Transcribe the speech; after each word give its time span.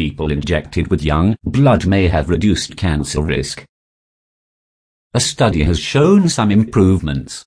people 0.00 0.32
injected 0.32 0.88
with 0.88 1.02
young 1.02 1.36
blood 1.44 1.86
may 1.86 2.08
have 2.08 2.30
reduced 2.30 2.74
cancer 2.74 3.20
risk. 3.20 3.66
A 5.12 5.20
study 5.20 5.62
has 5.64 5.78
shown 5.78 6.30
some 6.30 6.50
improvements 6.50 7.44